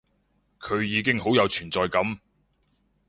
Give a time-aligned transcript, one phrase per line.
[0.59, 2.01] 佢已經好有存在感